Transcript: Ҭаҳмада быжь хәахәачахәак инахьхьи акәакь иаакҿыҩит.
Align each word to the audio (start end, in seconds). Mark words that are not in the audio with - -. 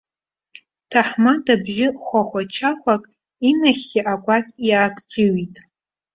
Ҭаҳмада 0.89 1.53
быжь 1.63 1.83
хәахәачахәак 2.03 3.03
инахьхьи 3.49 4.01
акәакь 4.13 4.53
иаакҿыҩит. 4.67 5.55